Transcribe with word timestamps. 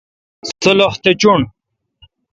سلُخ 0.63 0.93
تہ 1.03 1.11
چُݨ۔ 1.21 1.39